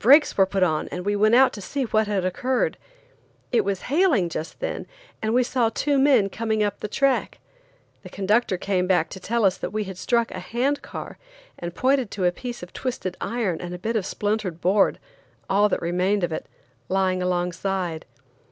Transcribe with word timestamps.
Brakes 0.00 0.36
were 0.36 0.44
put 0.44 0.64
on, 0.64 0.88
and 0.88 1.06
we 1.06 1.14
went 1.14 1.36
out 1.36 1.52
to 1.52 1.60
see 1.60 1.84
what 1.84 2.08
had 2.08 2.24
occurred. 2.24 2.76
It 3.52 3.64
was 3.64 3.82
hailing 3.82 4.28
just 4.28 4.58
then, 4.58 4.88
and 5.22 5.32
we 5.32 5.44
saw 5.44 5.68
two 5.68 6.00
men 6.00 6.30
coming 6.30 6.64
up 6.64 6.80
the 6.80 6.88
track. 6.88 7.38
The 8.02 8.08
conductor 8.08 8.56
came 8.58 8.88
back 8.88 9.08
to 9.10 9.20
tell 9.20 9.44
us 9.44 9.56
that 9.58 9.70
we 9.72 9.84
had 9.84 9.96
struck 9.96 10.32
a 10.32 10.40
hand 10.40 10.82
car, 10.82 11.16
and 11.60 11.76
pointed 11.76 12.10
to 12.10 12.24
a 12.24 12.32
piece 12.32 12.60
of 12.64 12.72
twisted 12.72 13.16
iron 13.20 13.60
and 13.60 13.72
a 13.72 13.78
bit 13.78 13.94
of 13.94 14.04
splintered 14.04 14.60
board–all 14.60 15.68
that 15.68 15.80
remained 15.80 16.24
of 16.24 16.32
it–laying 16.32 17.22
alongside. 17.22 18.04